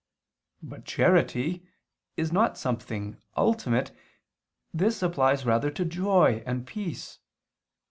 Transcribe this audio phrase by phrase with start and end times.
[0.63, 1.63] But charity
[2.17, 3.95] is not something ultimate,
[4.73, 7.19] this applies rather to joy and peace.